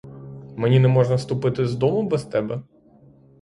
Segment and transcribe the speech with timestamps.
[0.55, 2.61] Мені не можна ступити з дому без тебе?